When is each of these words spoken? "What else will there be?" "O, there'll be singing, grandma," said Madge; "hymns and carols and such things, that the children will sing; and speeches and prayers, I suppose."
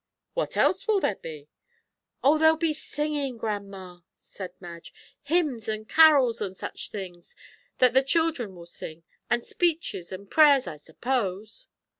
"What 0.33 0.57
else 0.57 0.87
will 0.87 0.99
there 0.99 1.17
be?" 1.17 1.47
"O, 2.23 2.39
there'll 2.39 2.57
be 2.57 2.73
singing, 2.73 3.37
grandma," 3.37 3.99
said 4.17 4.51
Madge; 4.59 4.91
"hymns 5.21 5.67
and 5.67 5.87
carols 5.87 6.41
and 6.41 6.57
such 6.57 6.89
things, 6.89 7.35
that 7.77 7.93
the 7.93 8.01
children 8.01 8.55
will 8.55 8.65
sing; 8.65 9.03
and 9.29 9.45
speeches 9.45 10.11
and 10.11 10.27
prayers, 10.27 10.65
I 10.65 10.77
suppose." 10.77 11.67